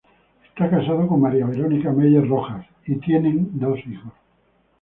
Está 0.49 0.67
casado 0.67 1.07
con 1.07 1.21
María 1.21 1.45
Verónica 1.45 1.91
Meyer 1.91 2.27
Rojas 2.27 2.65
y 2.87 2.95
tiene 2.95 3.35
dos 3.51 3.77
hijos. 3.85 4.11